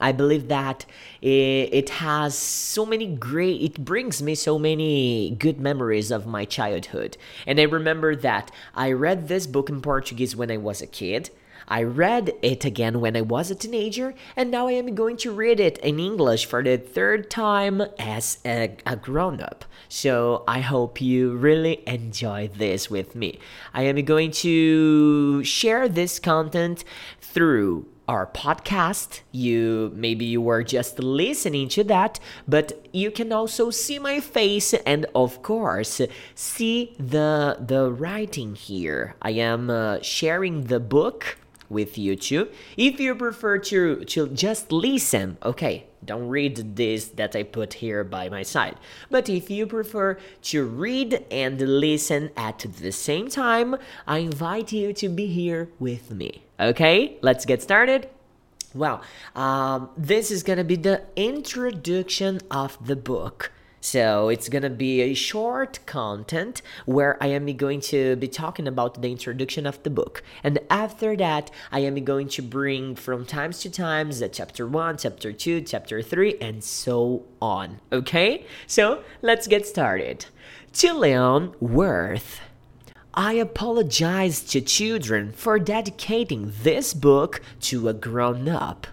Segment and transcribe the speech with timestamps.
[0.00, 0.84] I believe that
[1.22, 7.16] it, has so many great, it brings me so many good memories of my childhood.
[7.46, 11.30] And I remember that I read this book in Portuguese when I was a kid.
[11.68, 15.32] I read it again when I was a teenager, and now I am going to
[15.32, 19.64] read it in English for the third time as a, a grown up.
[19.88, 23.40] So I hope you really enjoy this with me.
[23.74, 26.84] I am going to share this content
[27.20, 29.20] through our podcast.
[29.32, 34.74] You maybe you were just listening to that, but you can also see my face
[34.74, 36.00] and of course
[36.34, 39.16] see the the writing here.
[39.22, 42.48] I am uh, sharing the book with you too.
[42.76, 48.04] If you prefer to to just listen, okay, don't read this that I put here
[48.04, 48.76] by my side.
[49.10, 53.76] But if you prefer to read and listen at the same time,
[54.06, 56.44] I invite you to be here with me.
[56.58, 58.08] Okay, let's get started.
[58.74, 59.02] Well,
[59.34, 63.52] um, this is gonna be the introduction of the book.
[63.86, 69.00] So it's gonna be a short content where I am going to be talking about
[69.00, 70.24] the introduction of the book.
[70.42, 74.98] And after that, I am going to bring from times to times the chapter 1,
[74.98, 77.78] chapter 2, chapter 3, and so on.
[77.92, 78.44] Okay?
[78.66, 80.26] So let's get started.
[80.72, 82.40] To Leon Werth.
[83.14, 88.88] I apologize to children for dedicating this book to a grown up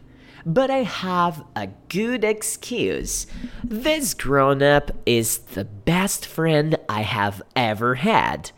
[0.45, 3.27] but I have a good excuse.
[3.63, 8.51] This grown up is the best friend I have ever had.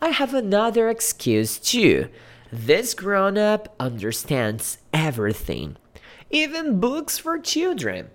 [0.00, 2.08] I have another excuse too.
[2.52, 5.76] This grown up understands everything,
[6.30, 8.10] even books for children.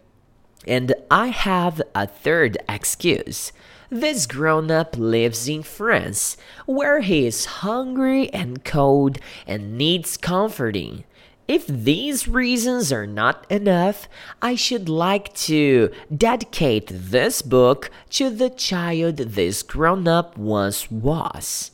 [0.65, 3.51] And I have a third excuse.
[3.89, 6.35] This grown up lives in France,
[6.65, 11.03] where he is hungry and cold and needs comforting.
[11.47, 14.07] If these reasons are not enough,
[14.41, 21.71] I should like to dedicate this book to the child this grown up once was.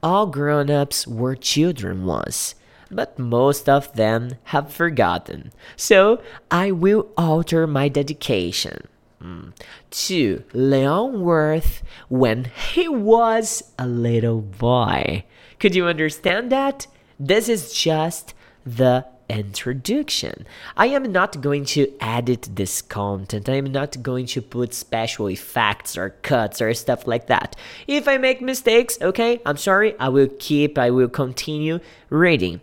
[0.00, 2.54] All grown ups were children once,
[2.88, 8.86] but most of them have forgotten, so I will alter my dedication.
[9.20, 9.52] Mm.
[9.90, 15.24] To Leon Werth when he was a little boy.
[15.58, 16.86] Could you understand that?
[17.18, 18.32] This is just
[18.64, 20.46] the introduction.
[20.76, 23.48] I am not going to edit this content.
[23.48, 27.56] I am not going to put special effects or cuts or stuff like that.
[27.86, 29.98] If I make mistakes, okay, I'm sorry.
[29.98, 31.78] I will keep, I will continue
[32.08, 32.60] reading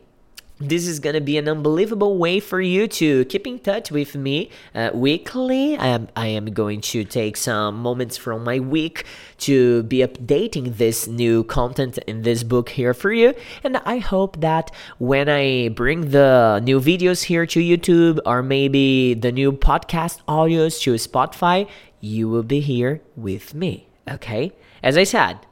[0.60, 4.50] this is gonna be an unbelievable way for you to keep in touch with me
[4.74, 5.78] uh, weekly.
[5.78, 9.06] I am, I am going to take some moments from my week
[9.40, 13.34] to be updating this new content in this book here for you.
[13.64, 19.14] And I hope that when I bring the new videos here to YouTube or maybe
[19.14, 21.68] the new podcast audios to Spotify,
[22.00, 23.88] you will be here with me.
[24.10, 24.54] Okay?
[24.84, 25.47] As I said,